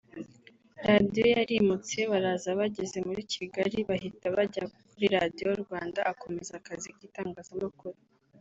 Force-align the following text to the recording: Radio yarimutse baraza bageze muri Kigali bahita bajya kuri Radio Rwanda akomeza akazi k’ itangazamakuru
Radio 0.87 1.23
yarimutse 1.35 1.97
baraza 2.11 2.49
bageze 2.59 2.97
muri 3.07 3.21
Kigali 3.33 3.77
bahita 3.89 4.25
bajya 4.35 4.63
kuri 4.89 5.05
Radio 5.15 5.47
Rwanda 5.63 5.99
akomeza 6.11 6.51
akazi 6.59 6.89
k’ 6.95 6.97
itangazamakuru 7.07 7.97